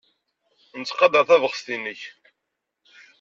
[0.79, 2.01] Nettqadar tabɣest-nnek.